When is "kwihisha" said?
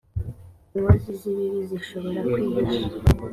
2.31-2.85